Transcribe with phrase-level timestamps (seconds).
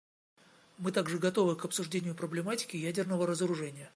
[0.79, 3.87] Мы также готовы к обсуждению проблематики ядерного разоружения.